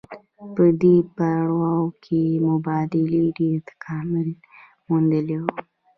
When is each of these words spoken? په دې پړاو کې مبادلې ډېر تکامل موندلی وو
په 0.55 0.63
دې 0.81 0.95
پړاو 1.15 1.79
کې 2.03 2.21
مبادلې 2.47 3.23
ډېر 3.37 3.57
تکامل 3.69 4.27
موندلی 4.87 5.37
وو 5.41 5.51